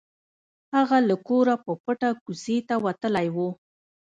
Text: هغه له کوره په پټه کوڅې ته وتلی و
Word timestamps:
هغه 0.75 0.97
له 1.07 1.15
کوره 1.27 1.55
په 1.65 1.71
پټه 1.83 2.09
کوڅې 2.23 2.57
ته 2.67 2.75
وتلی 2.85 3.27
و 3.35 3.37